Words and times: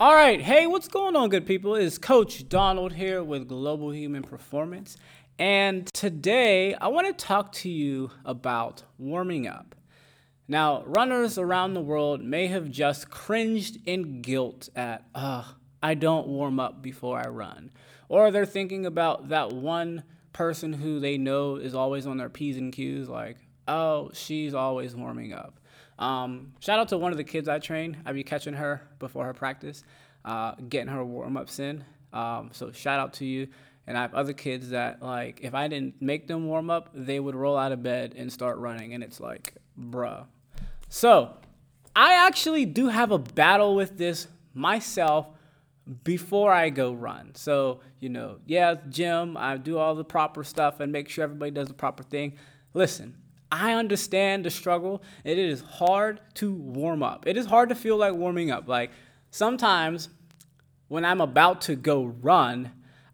All 0.00 0.14
right, 0.14 0.40
hey, 0.40 0.68
what's 0.68 0.86
going 0.86 1.16
on, 1.16 1.28
good 1.28 1.44
people? 1.44 1.74
It's 1.74 1.98
Coach 1.98 2.48
Donald 2.48 2.92
here 2.92 3.24
with 3.24 3.48
Global 3.48 3.92
Human 3.92 4.22
Performance. 4.22 4.96
And 5.40 5.92
today 5.92 6.76
I 6.76 6.86
want 6.86 7.08
to 7.08 7.12
talk 7.12 7.50
to 7.54 7.68
you 7.68 8.12
about 8.24 8.84
warming 8.96 9.48
up. 9.48 9.74
Now, 10.46 10.84
runners 10.86 11.36
around 11.36 11.74
the 11.74 11.80
world 11.80 12.22
may 12.22 12.46
have 12.46 12.70
just 12.70 13.10
cringed 13.10 13.78
in 13.86 14.22
guilt 14.22 14.68
at, 14.76 15.04
uh, 15.16 15.42
I 15.82 15.94
don't 15.94 16.28
warm 16.28 16.60
up 16.60 16.80
before 16.80 17.18
I 17.18 17.26
run. 17.26 17.72
Or 18.08 18.30
they're 18.30 18.46
thinking 18.46 18.86
about 18.86 19.30
that 19.30 19.50
one 19.52 20.04
person 20.32 20.74
who 20.74 21.00
they 21.00 21.18
know 21.18 21.56
is 21.56 21.74
always 21.74 22.06
on 22.06 22.18
their 22.18 22.30
P's 22.30 22.56
and 22.56 22.72
Q's, 22.72 23.08
like, 23.08 23.38
oh, 23.66 24.12
she's 24.14 24.54
always 24.54 24.94
warming 24.94 25.32
up. 25.32 25.57
Um, 25.98 26.52
shout 26.60 26.78
out 26.78 26.88
to 26.88 26.98
one 26.98 27.12
of 27.12 27.18
the 27.18 27.24
kids 27.24 27.48
I 27.48 27.58
train. 27.58 27.96
I 28.04 28.12
be 28.12 28.22
catching 28.22 28.54
her 28.54 28.82
before 28.98 29.24
her 29.24 29.34
practice, 29.34 29.82
uh, 30.24 30.54
getting 30.68 30.88
her 30.88 31.04
warm 31.04 31.36
ups 31.36 31.58
in. 31.58 31.84
Um, 32.12 32.50
so 32.52 32.70
shout 32.72 33.00
out 33.00 33.14
to 33.14 33.24
you. 33.24 33.48
And 33.86 33.96
I 33.96 34.02
have 34.02 34.14
other 34.14 34.34
kids 34.34 34.70
that 34.70 35.02
like 35.02 35.40
if 35.42 35.54
I 35.54 35.66
didn't 35.66 36.00
make 36.00 36.26
them 36.26 36.46
warm 36.46 36.70
up, 36.70 36.90
they 36.92 37.18
would 37.18 37.34
roll 37.34 37.56
out 37.56 37.72
of 37.72 37.82
bed 37.82 38.14
and 38.16 38.30
start 38.32 38.58
running, 38.58 38.92
and 38.92 39.02
it's 39.02 39.18
like, 39.18 39.54
bruh. 39.78 40.26
So 40.90 41.36
I 41.96 42.26
actually 42.26 42.66
do 42.66 42.88
have 42.88 43.10
a 43.10 43.18
battle 43.18 43.74
with 43.74 43.96
this 43.96 44.28
myself 44.54 45.28
before 46.04 46.52
I 46.52 46.68
go 46.70 46.92
run. 46.92 47.34
So, 47.34 47.80
you 47.98 48.10
know, 48.10 48.40
yeah, 48.46 48.74
gym, 48.88 49.36
I 49.36 49.56
do 49.56 49.78
all 49.78 49.94
the 49.94 50.04
proper 50.04 50.44
stuff 50.44 50.80
and 50.80 50.92
make 50.92 51.08
sure 51.08 51.24
everybody 51.24 51.50
does 51.50 51.68
the 51.68 51.74
proper 51.74 52.02
thing. 52.02 52.34
Listen, 52.74 53.16
I 53.50 53.72
understand 53.72 54.44
the 54.44 54.50
struggle. 54.50 55.02
It 55.24 55.38
is 55.38 55.60
hard 55.62 56.20
to 56.34 56.52
warm 56.52 57.02
up. 57.02 57.26
It 57.26 57.36
is 57.36 57.46
hard 57.46 57.70
to 57.70 57.74
feel 57.74 57.96
like 57.96 58.14
warming 58.14 58.50
up. 58.50 58.68
Like 58.68 58.90
sometimes 59.30 60.08
when 60.88 61.04
I'm 61.04 61.20
about 61.20 61.62
to 61.62 61.76
go 61.76 62.04
run, 62.04 62.72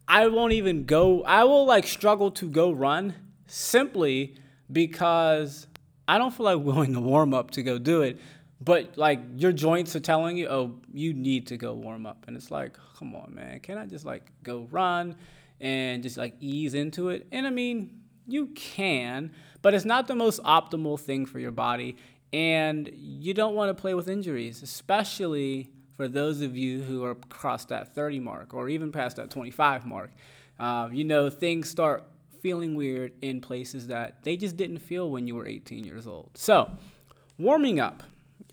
I 0.08 0.26
won't 0.28 0.52
even 0.52 0.84
go, 0.84 1.22
I 1.24 1.44
will 1.44 1.66
like 1.66 1.86
struggle 1.86 2.30
to 2.32 2.48
go 2.48 2.72
run 2.72 3.14
simply 3.46 4.34
because 4.70 5.66
I 6.06 6.18
don't 6.18 6.32
feel 6.32 6.44
like 6.44 6.58
willing 6.64 6.94
to 6.94 7.00
warm 7.00 7.34
up 7.34 7.52
to 7.52 7.62
go 7.62 7.78
do 7.78 8.02
it. 8.02 8.20
But 8.60 8.96
like 8.96 9.20
your 9.36 9.52
joints 9.52 9.94
are 9.94 10.00
telling 10.00 10.36
you, 10.36 10.48
oh, 10.48 10.74
you 10.92 11.12
need 11.12 11.46
to 11.48 11.56
go 11.56 11.74
warm 11.74 12.06
up. 12.06 12.24
And 12.26 12.36
it's 12.36 12.50
like, 12.50 12.76
come 12.98 13.14
on, 13.14 13.34
man, 13.34 13.60
can 13.60 13.78
I 13.78 13.86
just 13.86 14.04
like 14.04 14.30
go 14.42 14.66
run 14.70 15.16
and 15.60 16.02
just 16.02 16.16
like 16.16 16.34
ease 16.40 16.74
into 16.74 17.10
it? 17.10 17.26
And 17.30 17.46
I 17.46 17.50
mean, 17.50 18.03
you 18.26 18.46
can, 18.48 19.32
but 19.62 19.74
it's 19.74 19.84
not 19.84 20.08
the 20.08 20.14
most 20.14 20.42
optimal 20.42 20.98
thing 20.98 21.26
for 21.26 21.38
your 21.38 21.50
body. 21.50 21.96
And 22.32 22.90
you 22.94 23.32
don't 23.34 23.54
want 23.54 23.74
to 23.74 23.80
play 23.80 23.94
with 23.94 24.08
injuries, 24.08 24.62
especially 24.62 25.70
for 25.96 26.08
those 26.08 26.40
of 26.40 26.56
you 26.56 26.82
who 26.82 27.04
are 27.04 27.12
across 27.12 27.64
that 27.66 27.94
30 27.94 28.20
mark 28.20 28.54
or 28.54 28.68
even 28.68 28.90
past 28.90 29.16
that 29.16 29.30
25 29.30 29.86
mark. 29.86 30.10
Uh, 30.58 30.88
you 30.92 31.04
know, 31.04 31.30
things 31.30 31.68
start 31.68 32.04
feeling 32.40 32.74
weird 32.74 33.12
in 33.22 33.40
places 33.40 33.86
that 33.86 34.22
they 34.22 34.36
just 34.36 34.56
didn't 34.56 34.78
feel 34.78 35.10
when 35.10 35.26
you 35.26 35.34
were 35.34 35.46
18 35.46 35.84
years 35.84 36.06
old. 36.06 36.30
So, 36.34 36.70
warming 37.38 37.80
up, 37.80 38.02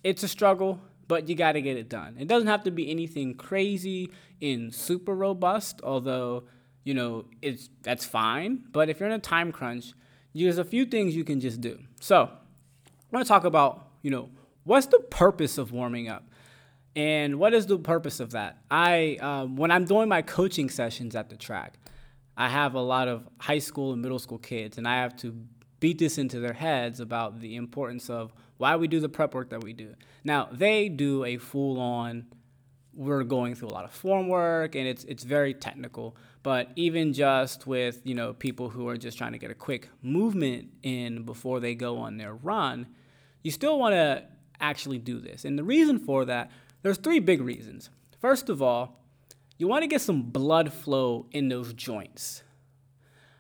it's 0.04 0.24
a 0.24 0.28
struggle, 0.28 0.80
but 1.08 1.28
you 1.28 1.36
got 1.36 1.54
to 1.54 1.62
get 1.62 1.78
it 1.78 1.90
done. 1.90 2.16
It 2.20 2.28
doesn't 2.28 2.48
have 2.48 2.64
to 2.64 2.72
be 2.72 2.90
anything 2.90 3.34
crazy 3.34 4.12
and 4.42 4.74
super 4.74 5.14
robust, 5.14 5.82
although 5.84 6.44
you 6.84 6.94
know, 6.94 7.26
it's 7.42 7.70
that's 7.84 8.06
fine. 8.06 8.64
But 8.72 8.90
if 8.90 9.00
you're 9.00 9.10
in 9.10 9.16
a 9.16 9.20
time 9.20 9.52
crunch, 9.52 9.94
there's 10.34 10.58
a 10.58 10.66
few 10.66 10.86
things 10.86 11.16
you 11.16 11.24
can 11.24 11.40
just 11.40 11.62
do. 11.62 11.80
So 12.00 12.24
I 12.24 12.90
want 13.12 13.26
to 13.26 13.28
talk 13.28 13.44
about, 13.44 13.88
you 14.02 14.12
know, 14.12 14.30
what's 14.64 14.88
the 14.88 15.00
purpose 15.00 15.58
of 15.58 15.72
warming 15.72 16.08
up? 16.08 16.24
And 16.96 17.40
what 17.40 17.54
is 17.54 17.68
the 17.68 17.78
purpose 17.78 18.20
of 18.20 18.32
that? 18.32 18.58
I 18.70 19.18
um, 19.22 19.56
when 19.56 19.72
I'm 19.72 19.86
doing 19.86 20.10
my 20.10 20.22
coaching 20.22 20.70
sessions 20.70 21.16
at 21.16 21.30
the 21.30 21.38
track, 21.38 21.76
I 22.36 22.50
have 22.50 22.74
a 22.74 22.82
lot 22.82 23.08
of 23.08 23.28
high 23.40 23.60
school 23.60 23.94
and 23.94 24.02
middle 24.02 24.20
school 24.20 24.40
kids, 24.40 24.78
and 24.78 24.88
I 24.88 25.02
have 25.02 25.16
to 25.18 25.36
beat 25.80 26.00
this 26.00 26.18
into 26.18 26.40
their 26.40 26.54
heads 26.54 27.00
about 27.00 27.40
the 27.40 27.56
importance 27.56 28.10
of 28.10 28.34
why 28.58 28.76
we 28.76 28.88
do 28.88 29.00
the 29.00 29.10
prep 29.10 29.34
work 29.34 29.50
that 29.50 29.64
we 29.64 29.74
do. 29.74 29.96
Now 30.24 30.50
they 30.52 30.90
do 30.90 31.24
a 31.24 31.38
full 31.38 31.80
on. 31.80 32.28
We're 32.94 33.24
going 33.24 33.56
through 33.56 33.70
a 33.70 33.74
lot 33.74 33.86
of 33.86 33.92
form 33.92 34.28
work, 34.28 34.76
and 34.76 34.86
it's 34.88 35.04
it's 35.06 35.24
very 35.24 35.54
technical. 35.54 36.16
But 36.44 36.70
even 36.76 37.14
just 37.14 37.68
with 37.68 38.02
you 38.04 38.16
know 38.16 38.34
people 38.34 38.70
who 38.70 38.88
are 38.90 38.98
just 38.98 39.18
trying 39.18 39.32
to 39.32 39.38
get 39.38 39.52
a 39.52 39.56
quick 39.56 39.90
movement 40.02 40.70
in 40.84 41.24
before 41.24 41.60
they 41.60 41.76
go 41.76 41.98
on 42.00 42.18
their 42.18 42.34
run, 42.34 42.88
you 43.44 43.52
still 43.52 43.80
want 43.80 43.94
to 43.94 44.24
actually 44.60 44.98
do 44.98 45.20
this. 45.20 45.46
And 45.46 45.58
the 45.58 45.64
reason 45.64 46.00
for 46.00 46.26
that, 46.26 46.52
there's 46.82 46.98
three 46.98 47.20
big 47.20 47.42
reasons. 47.42 47.90
First 48.20 48.50
of 48.50 48.62
all, 48.62 49.02
you 49.58 49.68
want 49.68 49.84
to 49.84 49.88
get 49.88 50.02
some 50.02 50.24
blood 50.24 50.74
flow 50.74 51.28
in 51.32 51.50
those 51.50 51.74
joints. 51.74 52.44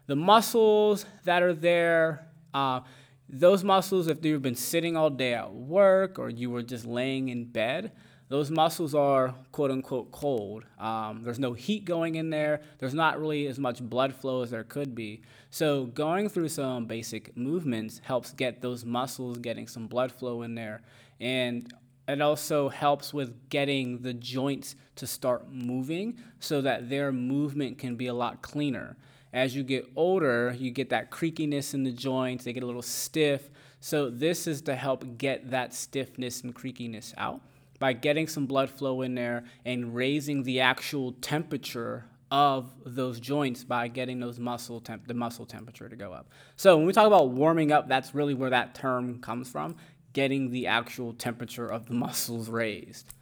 The 0.07 0.15
muscles 0.15 1.05
that 1.23 1.41
are 1.43 1.53
there, 1.53 2.27
uh, 2.53 2.81
those 3.29 3.63
muscles, 3.63 4.07
if 4.07 4.23
you've 4.25 4.41
been 4.41 4.55
sitting 4.55 4.97
all 4.97 5.09
day 5.09 5.33
at 5.33 5.53
work 5.53 6.19
or 6.19 6.29
you 6.29 6.49
were 6.49 6.63
just 6.63 6.85
laying 6.85 7.29
in 7.29 7.45
bed, 7.45 7.91
those 8.31 8.49
muscles 8.49 8.95
are 8.95 9.35
quote 9.51 9.71
unquote 9.71 10.09
cold. 10.13 10.63
Um, 10.79 11.21
there's 11.21 11.37
no 11.37 11.51
heat 11.51 11.83
going 11.83 12.15
in 12.15 12.29
there. 12.29 12.61
There's 12.79 12.93
not 12.93 13.19
really 13.19 13.45
as 13.47 13.59
much 13.59 13.81
blood 13.81 14.15
flow 14.15 14.41
as 14.41 14.51
there 14.51 14.63
could 14.63 14.95
be. 14.95 15.21
So, 15.49 15.87
going 15.87 16.29
through 16.29 16.47
some 16.47 16.85
basic 16.85 17.35
movements 17.35 17.99
helps 18.05 18.31
get 18.31 18.61
those 18.61 18.85
muscles 18.85 19.37
getting 19.39 19.67
some 19.67 19.87
blood 19.87 20.13
flow 20.13 20.43
in 20.43 20.55
there. 20.55 20.81
And 21.19 21.73
it 22.07 22.21
also 22.21 22.69
helps 22.69 23.13
with 23.13 23.49
getting 23.49 24.01
the 24.01 24.13
joints 24.13 24.77
to 24.95 25.05
start 25.05 25.51
moving 25.51 26.17
so 26.39 26.61
that 26.61 26.89
their 26.89 27.11
movement 27.11 27.79
can 27.79 27.97
be 27.97 28.07
a 28.07 28.13
lot 28.13 28.41
cleaner. 28.41 28.95
As 29.33 29.57
you 29.57 29.63
get 29.63 29.91
older, 29.97 30.55
you 30.57 30.71
get 30.71 30.89
that 30.91 31.11
creakiness 31.11 31.73
in 31.73 31.83
the 31.83 31.91
joints, 31.91 32.45
they 32.45 32.53
get 32.53 32.63
a 32.63 32.65
little 32.65 32.81
stiff. 32.81 33.49
So, 33.81 34.09
this 34.09 34.47
is 34.47 34.61
to 34.61 34.75
help 34.77 35.17
get 35.17 35.51
that 35.51 35.73
stiffness 35.73 36.43
and 36.43 36.55
creakiness 36.55 37.13
out 37.17 37.41
by 37.81 37.93
getting 37.93 38.27
some 38.27 38.45
blood 38.45 38.69
flow 38.69 39.01
in 39.01 39.15
there 39.15 39.43
and 39.65 39.95
raising 39.95 40.43
the 40.43 40.59
actual 40.59 41.13
temperature 41.13 42.05
of 42.29 42.71
those 42.85 43.19
joints 43.19 43.63
by 43.63 43.87
getting 43.87 44.19
those 44.19 44.39
muscle 44.39 44.79
temp- 44.79 45.07
the 45.07 45.15
muscle 45.15 45.47
temperature 45.47 45.89
to 45.89 45.95
go 45.95 46.13
up. 46.13 46.29
So 46.57 46.77
when 46.77 46.85
we 46.85 46.93
talk 46.93 47.07
about 47.07 47.31
warming 47.31 47.71
up, 47.71 47.89
that's 47.89 48.13
really 48.13 48.35
where 48.35 48.51
that 48.51 48.75
term 48.75 49.19
comes 49.19 49.49
from, 49.49 49.77
getting 50.13 50.51
the 50.51 50.67
actual 50.67 51.13
temperature 51.13 51.67
of 51.67 51.87
the 51.87 51.93
muscles 52.05 52.49
raised, 52.49 53.15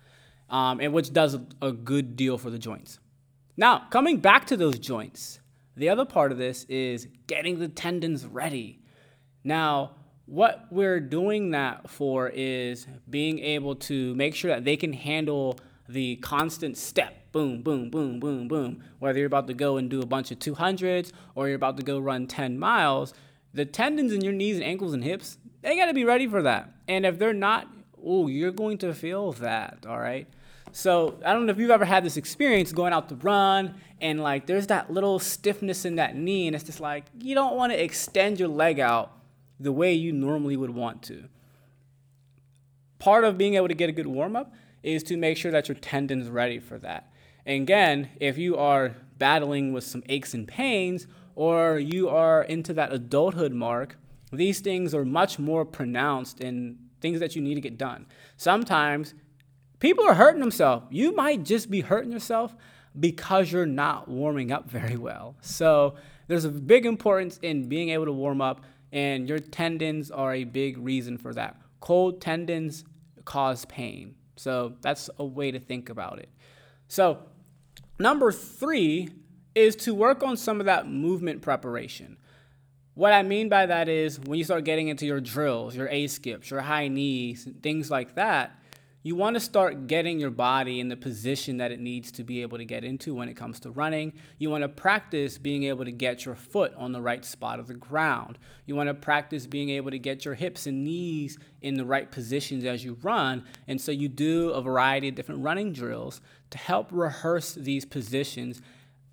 um, 0.49 0.81
and 0.81 0.91
which 0.91 1.13
does 1.13 1.35
a, 1.35 1.45
a 1.61 1.71
good 1.71 2.17
deal 2.17 2.37
for 2.37 2.49
the 2.49 2.59
joints. 2.59 2.99
Now 3.55 3.87
coming 3.89 4.17
back 4.17 4.45
to 4.47 4.57
those 4.57 4.77
joints, 4.77 5.39
the 5.77 5.87
other 5.87 6.03
part 6.03 6.33
of 6.33 6.37
this 6.37 6.65
is 6.65 7.07
getting 7.27 7.59
the 7.59 7.69
tendons 7.69 8.25
ready. 8.25 8.81
Now 9.41 9.91
what 10.29 10.67
we're 10.69 10.99
doing 10.99 11.51
that 11.51 11.89
for 11.89 12.29
is 12.29 12.85
being 13.09 13.39
able 13.39 13.73
to 13.73 14.13
make 14.13 14.35
sure 14.35 14.51
that 14.51 14.63
they 14.63 14.77
can 14.77 14.93
handle 14.93 15.57
the 15.87 16.17
constant 16.17 16.77
step. 16.77 17.31
Boom 17.31 17.63
boom 17.63 17.89
boom 17.89 18.19
boom 18.19 18.47
boom. 18.47 18.83
Whether 18.99 19.19
you're 19.19 19.27
about 19.27 19.47
to 19.47 19.55
go 19.55 19.77
and 19.77 19.89
do 19.89 20.01
a 20.01 20.05
bunch 20.05 20.29
of 20.29 20.37
200s 20.37 21.11
or 21.33 21.47
you're 21.47 21.55
about 21.55 21.77
to 21.77 21.83
go 21.83 21.97
run 21.99 22.27
10 22.27 22.59
miles 22.59 23.13
the 23.55 23.65
tendons 23.65 24.13
in 24.13 24.21
your 24.21 24.33
knees 24.33 24.57
and 24.57 24.63
ankles 24.63 24.93
and 24.93 25.03
hips 25.03 25.39
they 25.63 25.75
got 25.75 25.87
to 25.87 25.93
be 25.93 26.05
ready 26.05 26.27
for 26.27 26.43
that. 26.43 26.71
And 26.87 27.05
if 27.05 27.17
they're 27.17 27.33
not 27.33 27.67
oh 28.03 28.27
you're 28.27 28.51
going 28.51 28.77
to 28.79 28.93
feel 28.93 29.31
that 29.33 29.85
all 29.87 29.99
right? 29.99 30.27
So 30.71 31.19
i 31.25 31.33
don't 31.33 31.47
know 31.47 31.51
if 31.51 31.57
you've 31.57 31.71
ever 31.71 31.85
had 31.85 32.05
this 32.05 32.17
experience 32.17 32.71
going 32.71 32.93
out 32.93 33.09
to 33.09 33.15
run 33.15 33.73
and 33.99 34.21
like 34.21 34.45
there's 34.45 34.67
that 34.67 34.91
little 34.91 35.17
stiffness 35.17 35.85
in 35.85 35.95
that 35.95 36.15
knee 36.15 36.45
and 36.45 36.55
it's 36.55 36.65
just 36.65 36.79
like 36.79 37.05
you 37.19 37.33
don't 37.33 37.55
want 37.55 37.71
to 37.73 37.83
extend 37.83 38.39
your 38.39 38.49
leg 38.49 38.79
out 38.79 39.18
the 39.59 39.71
way 39.71 39.93
you 39.93 40.11
normally 40.11 40.55
would 40.55 40.69
want 40.69 41.03
to. 41.03 41.25
Part 42.97 43.23
of 43.23 43.37
being 43.37 43.55
able 43.55 43.67
to 43.67 43.73
get 43.73 43.89
a 43.89 43.93
good 43.93 44.07
warm 44.07 44.35
up 44.35 44.53
is 44.83 45.03
to 45.03 45.17
make 45.17 45.37
sure 45.37 45.51
that 45.51 45.67
your 45.67 45.75
tendon's 45.75 46.29
ready 46.29 46.59
for 46.59 46.77
that. 46.79 47.11
And 47.45 47.63
again, 47.63 48.09
if 48.19 48.37
you 48.37 48.57
are 48.57 48.95
battling 49.17 49.73
with 49.73 49.83
some 49.83 50.03
aches 50.07 50.33
and 50.33 50.47
pains, 50.47 51.07
or 51.35 51.79
you 51.79 52.09
are 52.09 52.43
into 52.43 52.73
that 52.73 52.91
adulthood 52.91 53.53
mark, 53.53 53.97
these 54.31 54.59
things 54.59 54.93
are 54.93 55.05
much 55.05 55.39
more 55.39 55.65
pronounced 55.65 56.41
in 56.41 56.77
things 57.01 57.19
that 57.19 57.35
you 57.35 57.41
need 57.41 57.55
to 57.55 57.61
get 57.61 57.77
done. 57.77 58.05
Sometimes 58.35 59.13
people 59.79 60.05
are 60.05 60.13
hurting 60.13 60.41
themselves. 60.41 60.85
You 60.89 61.15
might 61.15 61.43
just 61.43 61.71
be 61.71 61.81
hurting 61.81 62.11
yourself 62.11 62.55
because 62.99 63.51
you're 63.51 63.65
not 63.65 64.09
warming 64.09 64.51
up 64.51 64.69
very 64.69 64.97
well. 64.97 65.35
So 65.41 65.95
there's 66.27 66.45
a 66.45 66.49
big 66.49 66.85
importance 66.85 67.39
in 67.41 67.69
being 67.69 67.89
able 67.89 68.05
to 68.05 68.11
warm 68.11 68.41
up 68.41 68.61
and 68.91 69.27
your 69.27 69.39
tendons 69.39 70.11
are 70.11 70.33
a 70.33 70.43
big 70.43 70.77
reason 70.77 71.17
for 71.17 71.33
that. 71.33 71.57
Cold 71.79 72.21
tendons 72.21 72.83
cause 73.25 73.65
pain. 73.65 74.15
So 74.35 74.73
that's 74.81 75.09
a 75.17 75.25
way 75.25 75.51
to 75.51 75.59
think 75.59 75.89
about 75.89 76.19
it. 76.19 76.29
So, 76.87 77.19
number 77.99 78.31
three 78.31 79.09
is 79.53 79.75
to 79.77 79.93
work 79.93 80.23
on 80.23 80.37
some 80.37 80.59
of 80.59 80.65
that 80.65 80.87
movement 80.87 81.41
preparation. 81.41 82.17
What 82.93 83.13
I 83.13 83.23
mean 83.23 83.49
by 83.49 83.65
that 83.65 83.87
is 83.87 84.19
when 84.19 84.37
you 84.37 84.43
start 84.43 84.63
getting 84.63 84.87
into 84.87 85.05
your 85.05 85.21
drills, 85.21 85.75
your 85.75 85.87
A 85.89 86.07
skips, 86.07 86.49
your 86.49 86.61
high 86.61 86.87
knees, 86.87 87.47
things 87.61 87.89
like 87.89 88.15
that, 88.15 88.58
you 89.01 89.15
want 89.15 89.35
to 89.35 89.39
start 89.39 89.87
getting 89.87 90.19
your 90.19 90.29
body 90.29 90.81
in 90.81 90.89
the 90.89 90.97
position 90.97 91.57
that 91.57 91.71
it 91.71 91.79
needs 91.79 92.11
to 92.11 92.23
be 92.23 92.41
able 92.41 92.57
to 92.57 92.65
get 92.65 92.83
into 92.83 93.15
when 93.15 93.29
it 93.29 93.35
comes 93.35 93.61
to 93.61 93.71
running. 93.71 94.11
You 94.39 94.49
want 94.49 94.63
to 94.63 94.69
practice 94.69 95.37
being 95.37 95.63
able 95.63 95.85
to 95.85 95.91
get 95.91 96.25
your 96.25 96.35
foot 96.35 96.73
on 96.75 96.91
the 96.91 97.01
right 97.01 97.23
spot 97.23 97.61
of 97.61 97.67
the 97.67 97.75
ground. 97.75 98.37
You 98.65 98.75
want 98.75 98.87
to 98.87 98.93
practice 98.93 99.47
being 99.47 99.69
able 99.69 99.91
to 99.91 99.99
get 99.99 100.25
your 100.25 100.33
hips 100.33 100.67
and 100.67 100.83
knees 100.83 101.37
in 101.61 101.75
the 101.75 101.85
right 101.85 102.11
positions 102.11 102.65
as 102.65 102.83
you 102.83 102.97
run. 103.01 103.45
And 103.69 103.79
so 103.79 103.93
you 103.93 104.09
do 104.09 104.49
a 104.49 104.61
variety 104.61 105.07
of 105.07 105.15
different 105.15 105.43
running 105.43 105.71
drills 105.71 106.19
to 106.49 106.57
help 106.57 106.89
rehearse 106.91 107.53
these 107.53 107.85
positions 107.85 108.61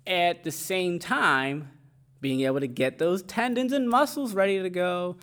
at 0.05 0.43
the 0.43 0.51
same 0.51 0.99
time 0.99 1.71
being 2.19 2.41
able 2.41 2.59
to 2.59 2.67
get 2.67 2.97
those 2.97 3.23
tendons 3.23 3.71
and 3.71 3.89
muscles 3.89 4.33
ready 4.33 4.61
to 4.61 4.69
go. 4.69 5.15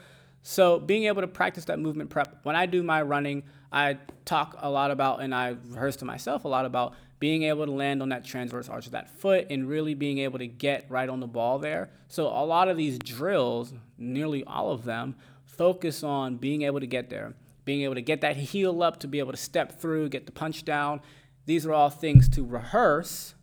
So 0.43 0.79
being 0.79 1.05
able 1.05 1.23
to 1.23 1.29
practice 1.29 1.65
that 1.67 1.79
movement 1.79 2.11
prep. 2.11 2.41
When 2.45 2.55
I 2.55 2.67
do 2.67 2.83
my 2.83 3.03
running, 3.03 3.45
I 3.75 3.99
talk 4.25 4.57
a 4.61 4.71
lot 4.71 4.93
about 4.93 5.21
and 5.21 5.35
I 5.35 5.57
rehearse 5.69 5.97
to 5.97 6.05
myself 6.05 6.45
a 6.45 6.49
lot 6.49 6.65
about 6.65 6.95
being 7.19 7.43
able 7.43 7.67
to 7.67 7.73
land 7.73 8.03
on 8.03 8.11
that 8.11 8.25
transverse 8.25 8.69
arch 8.69 8.87
of 8.87 8.93
that 8.93 9.11
foot 9.19 9.49
and 9.51 9.69
really 9.69 9.95
being 9.95 10.19
able 10.19 10.39
to 10.39 10.47
get 10.47 10.87
right 10.89 11.09
on 11.09 11.19
the 11.19 11.27
ball 11.27 11.59
there. 11.59 11.91
So 12.07 12.29
a 12.29 12.45
lot 12.45 12.69
of 12.69 12.77
these 12.77 13.01
drills, 13.01 13.75
nearly 13.99 14.45
all 14.45 14.71
of 14.71 14.85
them, 14.85 15.17
focus 15.45 16.05
on 16.05 16.37
being 16.37 16.63
able 16.63 16.79
to 16.79 16.87
get 16.87 17.11
there, 17.11 17.35
being 17.65 17.83
able 17.83 17.97
to 17.97 18.03
get 18.03 18.21
that 18.21 18.37
heel 18.37 18.81
up 18.81 19.01
to 19.01 19.09
be 19.09 19.19
able 19.19 19.33
to 19.33 19.39
step 19.39 19.81
through, 19.81 20.09
get 20.09 20.27
the 20.27 20.33
punch 20.33 20.65
down. 20.65 21.01
These 21.47 21.67
are 21.67 21.73
all 21.73 21.91
things 21.91 22.29
to 22.31 22.45
rehearse 22.45 23.35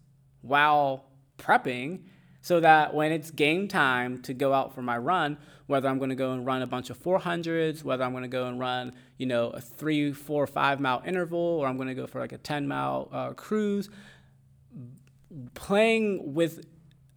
while 0.42 1.06
prepping 1.38 2.04
so 2.42 2.60
that 2.60 2.94
when 2.94 3.12
it's 3.12 3.32
game 3.32 3.68
time 3.68 4.22
to 4.24 4.34
go 4.34 4.54
out 4.54 4.74
for 4.74 4.82
my 4.82 4.98
run, 4.98 5.38
whether 5.68 5.88
I'm 5.88 6.00
going 6.00 6.10
to 6.10 6.16
go 6.16 6.34
and 6.34 6.46
run 6.46 6.62
a 6.62 6.68
bunch 6.68 6.90
of 6.90 7.02
400s, 7.02 7.84
whether 7.84 8.04
I'm 8.04 8.12
going 8.12 8.24
to 8.24 8.30
go 8.30 8.48
and 8.48 8.60
run, 8.60 8.94
you 9.18 9.26
know, 9.26 9.52
a 9.52 9.62
three, 9.62 10.12
four, 10.12 10.48
five 10.48 10.80
mile 10.80 11.02
interval, 11.06 11.40
or 11.40 11.68
I'm 11.68 11.78
going 11.78 11.88
to 11.88 11.96
go 11.96 12.08
for 12.08 12.20
like 12.20 12.34
a 12.34 12.38
10 12.38 12.68
mile 12.68 13.10
uh, 13.12 13.34
cruise, 13.34 13.90
playing 15.54 16.34
with 16.34 16.66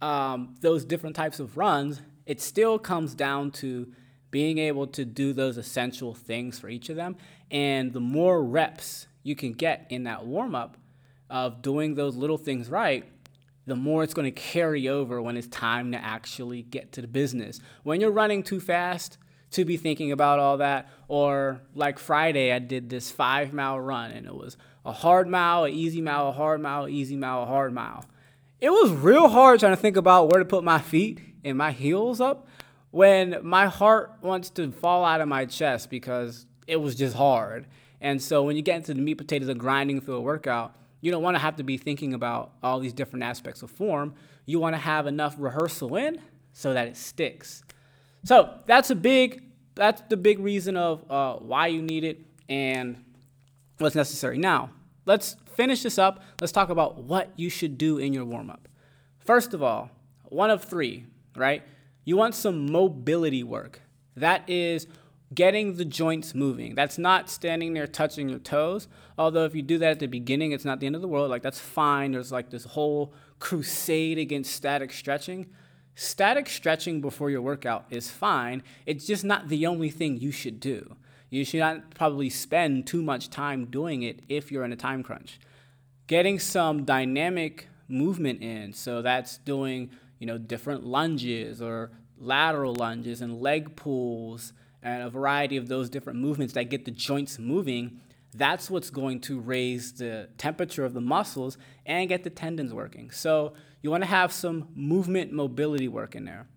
um, 0.01 0.55
those 0.61 0.85
different 0.85 1.15
types 1.15 1.39
of 1.39 1.57
runs, 1.57 2.01
it 2.25 2.39
still 2.39 2.77
comes 2.77 3.15
down 3.15 3.51
to 3.51 3.91
being 4.31 4.57
able 4.57 4.87
to 4.87 5.05
do 5.05 5.33
those 5.33 5.57
essential 5.57 6.13
things 6.13 6.59
for 6.59 6.69
each 6.69 6.89
of 6.89 6.95
them. 6.95 7.15
And 7.49 7.93
the 7.93 7.99
more 7.99 8.43
reps 8.43 9.07
you 9.23 9.35
can 9.35 9.53
get 9.53 9.87
in 9.89 10.03
that 10.03 10.25
warm 10.25 10.55
up 10.55 10.77
of 11.29 11.61
doing 11.61 11.95
those 11.95 12.15
little 12.15 12.37
things 12.37 12.69
right, 12.69 13.05
the 13.65 13.75
more 13.75 14.03
it's 14.03 14.13
going 14.13 14.31
to 14.31 14.39
carry 14.39 14.87
over 14.87 15.21
when 15.21 15.37
it's 15.37 15.47
time 15.47 15.91
to 15.91 15.97
actually 15.97 16.61
get 16.61 16.91
to 16.93 17.01
the 17.01 17.07
business. 17.07 17.59
When 17.83 17.99
you're 17.99 18.11
running 18.11 18.43
too 18.43 18.59
fast 18.59 19.17
to 19.51 19.65
be 19.65 19.77
thinking 19.77 20.11
about 20.11 20.39
all 20.39 20.57
that, 20.57 20.89
or 21.07 21.61
like 21.73 21.97
Friday, 21.97 22.51
I 22.51 22.59
did 22.59 22.89
this 22.89 23.09
five 23.09 23.53
mile 23.53 23.79
run 23.79 24.11
and 24.11 24.25
it 24.25 24.35
was 24.35 24.57
a 24.85 24.91
hard 24.91 25.27
mile, 25.27 25.63
an 25.63 25.73
easy 25.73 26.01
mile, 26.01 26.29
a 26.29 26.31
hard 26.31 26.61
mile, 26.61 26.87
easy 26.87 27.15
mile, 27.15 27.43
a 27.43 27.47
hard 27.47 27.73
mile. 27.73 28.05
It 28.61 28.69
was 28.69 28.91
real 28.91 29.27
hard 29.27 29.59
trying 29.59 29.73
to 29.73 29.81
think 29.81 29.97
about 29.97 30.29
where 30.29 30.39
to 30.39 30.45
put 30.45 30.63
my 30.63 30.79
feet 30.79 31.19
and 31.43 31.57
my 31.57 31.71
heels 31.71 32.21
up 32.21 32.47
when 32.91 33.37
my 33.43 33.67
heart 33.67 34.13
wants 34.21 34.49
to 34.51 34.71
fall 34.71 35.03
out 35.03 35.21
of 35.21 35.27
my 35.27 35.45
chest 35.45 35.89
because 35.89 36.45
it 36.67 36.77
was 36.77 36.95
just 36.95 37.15
hard. 37.15 37.65
And 37.99 38.21
so 38.21 38.43
when 38.43 38.55
you 38.55 38.61
get 38.61 38.77
into 38.77 38.93
the 38.93 39.01
meat 39.01 39.15
potatoes 39.15 39.49
of 39.49 39.57
grinding 39.57 40.01
through 40.01 40.15
a 40.15 40.21
workout, 40.21 40.75
you 41.01 41.11
don't 41.11 41.23
want 41.23 41.35
to 41.35 41.39
have 41.39 41.57
to 41.57 41.63
be 41.63 41.77
thinking 41.77 42.13
about 42.13 42.51
all 42.63 42.79
these 42.79 42.93
different 42.93 43.23
aspects 43.23 43.61
of 43.61 43.71
form. 43.71 44.15
You 44.45 44.59
want 44.59 44.75
to 44.75 44.79
have 44.79 45.07
enough 45.07 45.35
rehearsal 45.37 45.95
in 45.95 46.19
so 46.53 46.73
that 46.73 46.87
it 46.87 46.97
sticks. 46.97 47.63
So 48.23 48.57
that's 48.65 48.89
a 48.89 48.95
big, 48.95 49.43
that's 49.75 50.01
the 50.09 50.17
big 50.17 50.39
reason 50.39 50.77
of 50.77 51.09
uh, 51.09 51.35
why 51.35 51.67
you 51.67 51.81
need 51.81 52.03
it 52.03 52.21
and 52.49 53.03
what's 53.77 53.95
necessary. 53.95 54.37
Now, 54.37 54.71
let's 55.05 55.35
finish 55.53 55.83
this 55.83 55.97
up. 55.99 56.23
Let's 56.41 56.51
talk 56.51 56.69
about 56.69 57.03
what 57.03 57.31
you 57.35 57.49
should 57.49 57.77
do 57.77 57.97
in 57.97 58.13
your 58.13 58.25
warm 58.25 58.49
up. 58.49 58.67
First 59.19 59.53
of 59.53 59.61
all, 59.61 59.89
one 60.23 60.49
of 60.49 60.63
three, 60.63 61.05
right? 61.35 61.63
You 62.03 62.17
want 62.17 62.35
some 62.35 62.71
mobility 62.71 63.43
work. 63.43 63.81
That 64.15 64.49
is 64.49 64.87
getting 65.33 65.75
the 65.75 65.85
joints 65.85 66.35
moving. 66.35 66.75
That's 66.75 66.97
not 66.97 67.29
standing 67.29 67.73
there 67.73 67.87
touching 67.87 68.29
your 68.29 68.39
toes. 68.39 68.87
Although 69.17 69.45
if 69.45 69.55
you 69.55 69.61
do 69.61 69.77
that 69.79 69.91
at 69.91 69.99
the 69.99 70.07
beginning, 70.07 70.51
it's 70.51 70.65
not 70.65 70.79
the 70.79 70.85
end 70.85 70.95
of 70.95 71.01
the 71.01 71.07
world. 71.07 71.29
Like 71.29 71.41
that's 71.41 71.59
fine. 71.59 72.11
There's 72.11 72.31
like 72.31 72.49
this 72.49 72.65
whole 72.65 73.13
crusade 73.39 74.17
against 74.17 74.53
static 74.53 74.93
stretching. 74.93 75.47
Static 75.95 76.49
stretching 76.49 77.01
before 77.01 77.29
your 77.29 77.41
workout 77.41 77.85
is 77.89 78.11
fine. 78.11 78.61
It's 78.85 79.07
just 79.07 79.23
not 79.23 79.47
the 79.47 79.65
only 79.65 79.89
thing 79.89 80.17
you 80.17 80.31
should 80.31 80.59
do. 80.59 80.95
You 81.29 81.43
should 81.43 81.61
not 81.61 81.95
probably 81.95 82.29
spend 82.29 82.85
too 82.85 83.01
much 83.01 83.29
time 83.29 83.65
doing 83.65 84.03
it 84.03 84.21
if 84.29 84.51
you're 84.51 84.63
in 84.63 84.71
a 84.71 84.77
time 84.77 85.03
crunch. 85.03 85.39
Getting 86.07 86.37
some 86.37 86.83
dynamic 86.83 87.67
movement 87.87 88.41
in, 88.41 88.73
so 88.73 89.01
that's 89.01 89.37
doing, 89.39 89.89
you 90.19 90.27
know, 90.27 90.37
different 90.37 90.85
lunges 90.85 91.61
or 91.61 91.91
lateral 92.17 92.75
lunges 92.75 93.21
and 93.21 93.41
leg 93.41 93.75
pulls 93.75 94.53
and 94.85 95.01
a 95.01 95.09
variety 95.09 95.57
of 95.57 95.67
those 95.67 95.89
different 95.89 96.19
movements 96.19 96.53
that 96.53 96.69
get 96.69 96.85
the 96.85 96.91
joints 96.91 97.39
moving, 97.39 97.99
that's 98.35 98.69
what's 98.69 98.91
going 98.91 99.19
to 99.21 99.39
raise 99.39 99.93
the 99.93 100.29
temperature 100.37 100.85
of 100.85 100.93
the 100.93 101.01
muscles 101.01 101.57
and 101.87 102.07
get 102.07 102.23
the 102.23 102.29
tendons 102.29 102.71
working. 102.71 103.09
So 103.09 103.53
you 103.81 103.89
want 103.89 104.03
to 104.03 104.09
have 104.09 104.31
some 104.31 104.67
movement 104.75 105.33
mobility 105.33 105.87
work 105.87 106.15
in 106.15 106.25
there. 106.25 106.47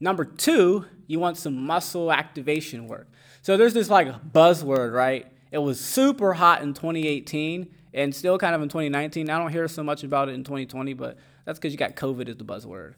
Number 0.00 0.24
two, 0.24 0.86
you 1.06 1.20
want 1.20 1.36
some 1.36 1.56
muscle 1.64 2.10
activation 2.10 2.88
work. 2.88 3.08
So 3.40 3.56
there's 3.56 3.72
this 3.72 3.88
like 3.88 4.08
buzzword, 4.32 4.92
right? 4.92 5.26
It 5.52 5.58
was 5.58 5.78
super 5.78 6.32
hot 6.32 6.62
in 6.62 6.74
2018 6.74 7.72
and 7.92 8.12
still 8.12 8.36
kind 8.36 8.56
of 8.56 8.62
in 8.62 8.68
2019. 8.68 9.30
I 9.30 9.38
don't 9.38 9.52
hear 9.52 9.68
so 9.68 9.84
much 9.84 10.02
about 10.02 10.28
it 10.28 10.32
in 10.32 10.42
2020, 10.42 10.94
but 10.94 11.18
that's 11.44 11.60
because 11.60 11.72
you 11.72 11.78
got 11.78 11.94
COVID 11.94 12.28
as 12.28 12.36
the 12.36 12.44
buzzword. 12.44 12.94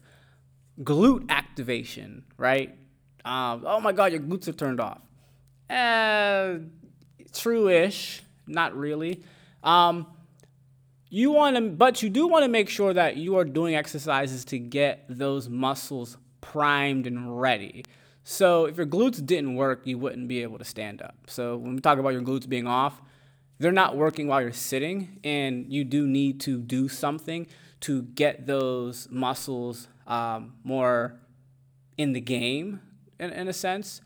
Glute 0.81 1.29
activation, 1.29 2.23
right? 2.37 2.75
Um, 3.25 3.63
oh 3.65 3.79
my 3.79 3.91
God, 3.91 4.11
your 4.11 4.21
glutes 4.21 4.47
are 4.47 4.53
turned 4.53 4.79
off. 4.79 5.01
Uh, 5.69 6.59
true-ish, 7.33 8.21
not 8.47 8.75
really. 8.75 9.23
Um, 9.63 10.07
you 11.09 11.31
want 11.31 11.55
to, 11.55 11.61
but 11.61 12.01
you 12.01 12.09
do 12.09 12.27
want 12.27 12.43
to 12.43 12.49
make 12.49 12.69
sure 12.69 12.93
that 12.93 13.17
you 13.17 13.37
are 13.37 13.45
doing 13.45 13.75
exercises 13.75 14.45
to 14.45 14.59
get 14.59 15.05
those 15.09 15.49
muscles 15.49 16.17
primed 16.41 17.07
and 17.07 17.39
ready. 17.39 17.83
So 18.23 18.65
if 18.65 18.77
your 18.77 18.85
glutes 18.85 19.25
didn't 19.25 19.55
work, 19.55 19.81
you 19.85 19.97
wouldn't 19.97 20.27
be 20.27 20.43
able 20.43 20.57
to 20.57 20.65
stand 20.65 21.01
up. 21.01 21.15
So 21.27 21.57
when 21.57 21.75
we 21.75 21.81
talk 21.81 21.97
about 21.97 22.09
your 22.09 22.21
glutes 22.21 22.47
being 22.47 22.67
off, 22.67 23.01
they're 23.59 23.71
not 23.71 23.95
working 23.97 24.27
while 24.27 24.41
you're 24.41 24.51
sitting, 24.51 25.19
and 25.23 25.71
you 25.71 25.83
do 25.83 26.05
need 26.05 26.39
to 26.41 26.59
do 26.59 26.87
something 26.87 27.47
to 27.81 28.03
get 28.03 28.45
those 28.45 29.07
muscles 29.09 29.87
um, 30.05 30.53
more 30.63 31.19
in 31.97 32.13
the 32.13 32.21
game 32.21 32.81
in, 33.19 33.31
in 33.31 33.47
a 33.47 33.53
sense 33.53 34.01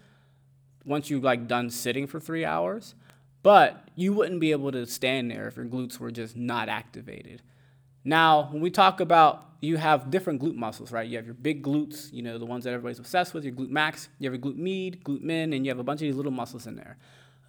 once 0.86 1.10
you've 1.10 1.24
like 1.24 1.48
done 1.48 1.70
sitting 1.70 2.08
for 2.08 2.20
three 2.20 2.46
hours. 2.46 2.96
But 3.44 3.88
you 3.96 4.13
wouldn't 4.13 4.39
be 4.39 4.51
able 4.51 4.72
to 4.72 4.86
stand 4.86 5.32
there 5.32 5.48
if 5.48 5.56
your 5.56 5.65
glutes 5.65 6.00
were 6.00 6.12
just 6.12 6.36
not 6.36 6.70
activated. 6.70 7.41
Now 8.03 8.50
when 8.51 8.62
we 8.62 8.70
talk 8.70 9.00
about 9.00 9.46
you 9.63 9.77
have 9.77 10.10
different 10.10 10.41
glute 10.41 10.56
muscles 10.56 10.91
right? 10.91 11.08
You 11.08 11.18
have 11.18 11.25
your 11.25 11.36
big 11.36 11.63
glutes 11.63 12.12
you 12.12 12.22
know 12.22 12.38
the 12.38 12.46
ones 12.46 12.63
that 12.63 12.72
everybody's 12.72 13.00
obsessed 13.00 13.34
with 13.34 13.44
your 13.44 13.53
glute 13.53 13.70
max 13.70 14.10
you 14.20 14.30
have 14.30 14.34
your 14.34 14.51
glute 14.53 14.58
med 14.58 15.03
glute 15.03 15.22
min 15.22 15.53
and 15.53 15.65
you 15.65 15.72
have 15.72 15.80
a 15.80 15.84
bunch 15.84 15.98
of 15.98 16.08
these 16.08 16.15
little 16.15 16.32
muscles 16.32 16.68
in 16.68 16.75
there. 16.75 16.98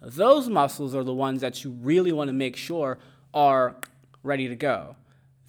Those 0.01 0.49
muscles 0.49 0.93
are 0.93 1.03
the 1.03 1.13
ones 1.13 1.41
that 1.41 1.63
you 1.63 1.71
really 1.71 2.11
want 2.11 2.27
to 2.27 2.33
make 2.33 2.55
sure 2.55 2.99
are 3.33 3.75
ready 4.21 4.47
to 4.47 4.55
go 4.55 4.95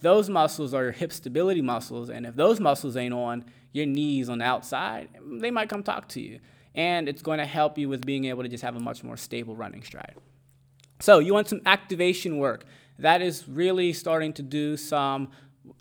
those 0.05 0.29
muscles 0.29 0.75
are 0.75 0.83
your 0.83 0.93
hip 0.93 1.13
stability 1.13 1.63
muscles 1.63 2.11
and 2.11 2.27
if 2.27 2.37
those 2.37 2.61
muscles 2.61 2.97
ain't 2.97 3.15
on 3.15 3.45
your 3.73 3.87
knees 3.87 4.29
on 4.29 4.39
the 4.39 4.45
outside, 4.45 5.09
they 5.41 5.51
might 5.51 5.69
come 5.69 5.83
talk 5.83 6.09
to 6.09 6.21
you. 6.21 6.39
And 6.75 7.09
it's 7.09 7.23
going 7.23 7.39
to 7.39 7.47
help 7.47 7.79
you 7.79 7.89
with 7.89 8.05
being 8.05 8.25
able 8.27 8.43
to 8.43 8.49
just 8.49 8.63
have 8.63 8.77
a 8.77 8.81
much 8.81 9.03
more 9.03 9.17
stable 9.17 9.57
running 9.57 9.83
stride. 9.83 10.15
So, 11.01 11.19
you 11.19 11.35
want 11.35 11.49
some 11.49 11.61
activation 11.67 12.39
work. 12.39 12.65
That 12.99 13.21
is 13.21 13.49
really 13.49 13.93
starting 13.93 14.33
to 14.35 14.43
do 14.43 14.77
some 14.77 15.31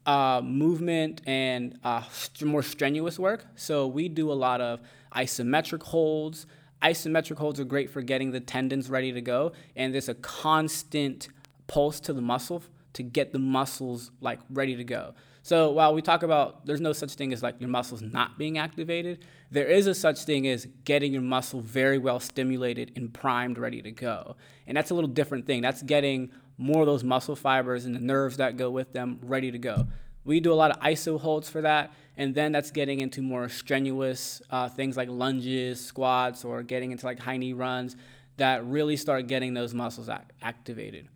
uh, 0.06 0.42
movement 0.44 1.22
and 1.28 1.78
uh, 1.84 2.04
more 2.44 2.64
strenuous 2.64 3.20
work. 3.20 3.46
So, 3.56 3.88
we 3.88 4.10
do 4.10 4.32
a 4.32 4.34
lot 4.34 4.60
of 4.62 4.82
isometric 5.16 5.84
holds. 5.84 6.46
Isometric 6.82 7.38
holds 7.38 7.60
are 7.60 7.66
great 7.66 7.90
for 7.90 8.02
getting 8.02 8.32
the 8.32 8.40
tendons 8.40 8.90
ready 8.90 9.12
to 9.12 9.22
go, 9.22 9.54
and 9.76 9.94
there's 9.94 10.10
a 10.10 10.16
constant 10.16 11.30
pulse 11.68 12.00
to 12.02 12.14
the 12.14 12.22
muscle 12.22 12.64
to 12.94 13.04
get 13.04 13.32
the 13.34 13.40
muscles 13.40 14.12
like 14.22 14.40
ready 14.50 14.76
to 14.76 14.84
go. 14.84 15.14
So 15.42 15.72
while 15.72 15.94
we 15.94 16.02
talk 16.02 16.24
about 16.24 16.66
there's 16.66 16.80
no 16.80 16.94
such 16.94 17.14
thing 17.16 17.34
as 17.34 17.44
like 17.44 17.60
your 17.60 17.70
muscles 17.70 18.02
not 18.02 18.38
being 18.38 18.58
activated, 18.58 19.26
there 19.52 19.68
is 19.68 19.88
a 19.88 19.94
such 19.94 20.24
thing 20.24 20.48
as 20.48 20.68
getting 20.86 21.12
your 21.12 21.22
muscle 21.22 21.60
very 21.60 21.98
well 21.98 22.20
stimulated 22.20 22.94
and 22.96 23.14
primed, 23.14 23.58
ready 23.58 23.82
to 23.82 23.92
go. 23.92 24.38
And 24.68 24.78
that's 24.78 24.90
a 24.92 24.96
little 24.96 25.10
different 25.10 25.46
thing. 25.46 25.62
That's 25.62 25.82
getting 25.82 26.32
more 26.58 26.82
of 26.82 26.88
those 26.88 27.04
muscle 27.04 27.36
fibers 27.36 27.86
and 27.86 27.96
the 27.96 28.00
nerves 28.00 28.38
that 28.38 28.58
go 28.58 28.72
with 28.72 28.94
them 28.94 29.20
ready 29.22 29.52
to 29.52 29.58
go. 29.58 29.88
We 30.24 30.40
do 30.40 30.54
a 30.54 30.56
lot 30.56 30.72
of 30.72 30.80
iso 30.80 31.20
holds 31.20 31.50
for 31.50 31.62
that, 31.62 31.92
and 32.16 32.34
then 32.34 32.54
that's 32.54 32.72
getting 32.72 33.02
into 33.02 33.22
more 33.22 33.50
strenuous 33.50 34.42
uh, 34.50 34.70
things 34.70 34.96
like 34.96 35.10
lunges, 35.10 35.84
squats, 35.84 36.46
or 36.46 36.64
getting 36.64 36.92
into 36.92 37.06
like 37.06 37.20
high 37.20 37.38
knee 37.38 37.54
runs. 37.54 37.98
that 38.38 38.66
really 38.66 38.96
start 38.98 39.28
getting 39.28 39.54
those 39.54 39.74
muscles 39.74 40.10
act- 40.10 40.32
activated. 40.42 41.08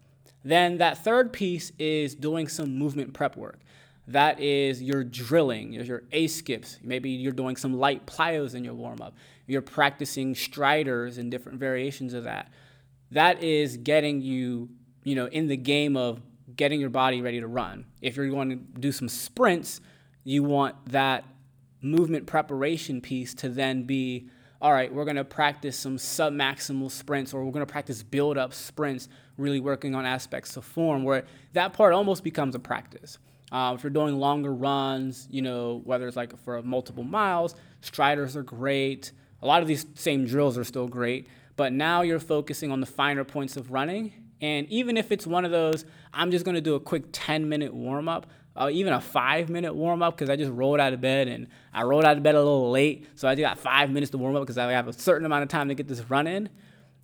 Then 0.43 0.77
that 0.77 1.03
third 1.03 1.33
piece 1.33 1.71
is 1.77 2.15
doing 2.15 2.47
some 2.47 2.77
movement 2.77 3.13
prep 3.13 3.35
work. 3.35 3.59
That 4.07 4.39
is 4.39 4.81
your 4.81 5.03
drilling, 5.03 5.73
your 5.73 6.03
A 6.13 6.27
skips. 6.27 6.77
Maybe 6.81 7.09
you're 7.09 7.33
doing 7.33 7.57
some 7.57 7.73
light 7.73 8.05
plyos 8.05 8.55
in 8.55 8.63
your 8.63 8.73
warm 8.73 9.01
up. 9.01 9.15
You're 9.47 9.61
practicing 9.61 10.33
striders 10.33 11.17
and 11.17 11.29
different 11.29 11.59
variations 11.59 12.13
of 12.13 12.23
that. 12.23 12.49
That 13.11 13.43
is 13.43 13.77
getting 13.77 14.21
you, 14.21 14.69
you 15.03 15.15
know, 15.15 15.25
in 15.25 15.47
the 15.47 15.57
game 15.57 15.97
of 15.97 16.21
getting 16.55 16.79
your 16.79 16.89
body 16.89 17.21
ready 17.21 17.41
to 17.41 17.47
run. 17.47 17.85
If 18.01 18.15
you're 18.15 18.29
going 18.29 18.49
to 18.49 18.55
do 18.55 18.93
some 18.93 19.09
sprints, 19.09 19.81
you 20.23 20.43
want 20.43 20.75
that 20.91 21.25
movement 21.81 22.27
preparation 22.27 23.01
piece 23.01 23.33
to 23.35 23.49
then 23.49 23.83
be 23.83 24.29
all 24.59 24.73
right, 24.73 24.91
we're 24.91 25.05
going 25.05 25.17
to 25.17 25.23
practice 25.23 25.77
some 25.77 25.99
sub-maximal 25.99 26.89
sprints 26.89 27.31
or 27.31 27.45
we're 27.45 27.51
going 27.51 27.65
to 27.65 27.71
practice 27.71 28.01
build-up 28.01 28.55
sprints, 28.55 29.07
really 29.37 29.59
working 29.59 29.95
on 29.95 30.05
aspects 30.05 30.57
of 30.57 30.65
form 30.65 31.03
where 31.03 31.25
that 31.53 31.73
part 31.73 31.93
almost 31.93 32.23
becomes 32.23 32.55
a 32.55 32.59
practice. 32.59 33.17
Uh, 33.51 33.73
if 33.75 33.83
you're 33.83 33.89
doing 33.89 34.17
longer 34.17 34.53
runs, 34.53 35.27
you 35.31 35.41
know, 35.41 35.81
whether 35.85 36.07
it's 36.07 36.17
like 36.17 36.37
for 36.43 36.61
multiple 36.63 37.03
miles, 37.03 37.55
striders 37.81 38.35
are 38.35 38.43
great. 38.43 39.11
A 39.41 39.47
lot 39.47 39.61
of 39.61 39.67
these 39.67 39.85
same 39.95 40.25
drills 40.25 40.57
are 40.57 40.63
still 40.63 40.87
great, 40.87 41.27
but 41.55 41.71
now 41.71 42.01
you're 42.01 42.19
focusing 42.19 42.71
on 42.71 42.81
the 42.81 42.85
finer 42.85 43.23
points 43.23 43.55
of 43.55 43.71
running. 43.71 44.11
And 44.41 44.67
even 44.69 44.97
if 44.97 45.11
it's 45.11 45.25
one 45.25 45.45
of 45.45 45.51
those, 45.51 45.85
I'm 46.13 46.31
just 46.31 46.45
going 46.45 46.55
to 46.55 46.61
do 46.61 46.75
a 46.75 46.79
quick 46.79 47.05
10 47.11 47.47
minute 47.47 47.73
warm 47.73 48.09
up, 48.09 48.27
uh, 48.55 48.69
even 48.71 48.93
a 48.93 49.01
five 49.01 49.49
minute 49.49 49.73
warm 49.73 50.03
up 50.03 50.15
because 50.15 50.29
I 50.29 50.35
just 50.35 50.51
rolled 50.51 50.79
out 50.79 50.93
of 50.93 50.99
bed 50.99 51.27
and 51.27 51.47
I 51.73 51.83
rolled 51.83 52.05
out 52.05 52.17
of 52.17 52.23
bed 52.23 52.35
a 52.35 52.39
little 52.39 52.69
late. 52.69 53.07
So 53.15 53.27
I 53.27 53.35
just 53.35 53.43
got 53.43 53.57
five 53.57 53.89
minutes 53.89 54.11
to 54.11 54.17
warm 54.17 54.35
up 54.35 54.41
because 54.41 54.57
I 54.57 54.71
have 54.71 54.87
a 54.87 54.93
certain 54.93 55.25
amount 55.25 55.43
of 55.43 55.49
time 55.49 55.69
to 55.69 55.75
get 55.75 55.87
this 55.87 56.07
run 56.09 56.27
in. 56.27 56.49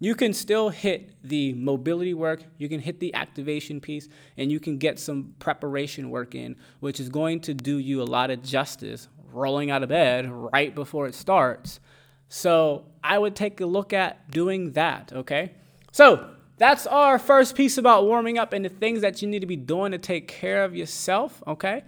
You 0.03 0.15
can 0.15 0.33
still 0.33 0.67
hit 0.67 1.11
the 1.23 1.53
mobility 1.53 2.13
work, 2.13 2.43
you 2.57 2.67
can 2.67 2.81
hit 2.81 2.99
the 2.99 3.15
activation 3.15 3.79
piece, 3.79 4.09
and 4.35 4.51
you 4.51 4.59
can 4.59 4.77
get 4.77 4.99
some 4.99 5.33
preparation 5.39 6.09
work 6.09 6.35
in, 6.35 6.57
which 6.81 6.99
is 6.99 7.07
going 7.07 7.39
to 7.39 7.53
do 7.53 7.77
you 7.77 8.01
a 8.01 8.03
lot 8.03 8.29
of 8.29 8.43
justice 8.43 9.07
rolling 9.31 9.71
out 9.71 9.81
of 9.81 9.87
bed 9.87 10.29
right 10.29 10.75
before 10.75 11.07
it 11.07 11.15
starts. 11.15 11.79
So 12.27 12.83
I 13.01 13.17
would 13.17 13.33
take 13.33 13.61
a 13.61 13.65
look 13.65 13.93
at 13.93 14.29
doing 14.29 14.73
that, 14.73 15.13
okay? 15.13 15.53
So 15.93 16.31
that's 16.57 16.85
our 16.85 17.17
first 17.17 17.55
piece 17.55 17.77
about 17.77 18.03
warming 18.03 18.37
up 18.37 18.51
and 18.51 18.65
the 18.65 18.69
things 18.69 18.99
that 19.03 19.21
you 19.21 19.29
need 19.29 19.39
to 19.39 19.47
be 19.47 19.55
doing 19.55 19.93
to 19.93 19.97
take 19.97 20.27
care 20.27 20.65
of 20.65 20.75
yourself. 20.75 21.41
Okay. 21.47 21.81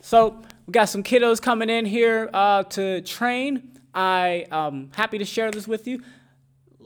So 0.00 0.40
we 0.66 0.72
got 0.72 0.86
some 0.86 1.02
kiddos 1.02 1.42
coming 1.42 1.68
in 1.68 1.84
here 1.84 2.30
uh, 2.32 2.62
to 2.62 3.02
train. 3.02 3.78
I 3.94 4.46
am 4.50 4.58
um, 4.58 4.90
happy 4.94 5.18
to 5.18 5.24
share 5.26 5.50
this 5.50 5.68
with 5.68 5.86
you. 5.86 6.02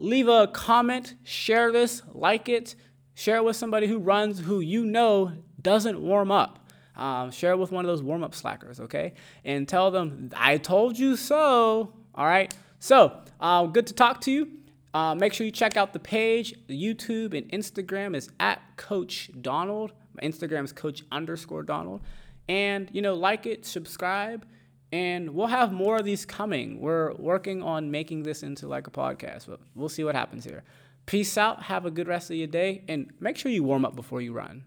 Leave 0.02 0.26
a 0.26 0.48
comment, 0.48 1.14
share 1.22 1.70
this, 1.70 2.02
like 2.12 2.48
it, 2.48 2.74
share 3.14 3.36
it 3.36 3.44
with 3.44 3.54
somebody 3.54 3.86
who 3.86 4.00
runs 4.00 4.40
who 4.40 4.58
you 4.58 4.84
know 4.84 5.30
doesn't 5.60 6.00
warm 6.00 6.32
up. 6.32 6.58
Um, 6.96 7.30
share 7.30 7.52
it 7.52 7.58
with 7.58 7.70
one 7.70 7.84
of 7.84 7.88
those 7.88 8.02
warm 8.02 8.24
up 8.24 8.34
slackers, 8.34 8.80
okay? 8.80 9.14
And 9.44 9.68
tell 9.68 9.92
them, 9.92 10.30
I 10.36 10.58
told 10.58 10.98
you 10.98 11.14
so. 11.16 11.94
All 12.16 12.26
right. 12.26 12.52
So, 12.80 13.16
uh, 13.38 13.66
good 13.66 13.86
to 13.86 13.94
talk 13.94 14.20
to 14.22 14.32
you. 14.32 14.48
Uh, 14.92 15.14
make 15.14 15.32
sure 15.32 15.46
you 15.46 15.52
check 15.52 15.76
out 15.76 15.92
the 15.92 16.00
page. 16.00 16.52
YouTube 16.68 17.32
and 17.32 17.48
Instagram 17.52 18.16
is 18.16 18.28
at 18.40 18.60
Coach 18.76 19.30
Donald. 19.40 19.92
My 20.14 20.28
Instagram 20.28 20.64
is 20.64 20.72
Coach 20.72 21.04
underscore 21.12 21.62
Donald. 21.62 22.00
And, 22.48 22.90
you 22.92 23.02
know, 23.02 23.14
like 23.14 23.46
it, 23.46 23.64
subscribe, 23.64 24.44
and 24.92 25.30
we'll 25.30 25.46
have 25.46 25.72
more 25.72 25.96
of 25.96 26.04
these 26.04 26.26
coming. 26.26 26.80
We're 26.80 27.14
working 27.14 27.62
on 27.62 27.90
making 27.90 28.22
this 28.24 28.42
into 28.42 28.68
like 28.68 28.86
a 28.86 28.90
podcast, 28.90 29.46
but 29.48 29.60
we'll 29.74 29.88
see 29.88 30.04
what 30.04 30.14
happens 30.14 30.44
here. 30.44 30.62
Peace 31.06 31.36
out. 31.36 31.64
Have 31.64 31.86
a 31.86 31.90
good 31.90 32.06
rest 32.06 32.30
of 32.30 32.36
your 32.36 32.46
day, 32.46 32.84
and 32.88 33.10
make 33.18 33.36
sure 33.36 33.50
you 33.50 33.64
warm 33.64 33.84
up 33.84 33.96
before 33.96 34.20
you 34.20 34.32
run. 34.32 34.64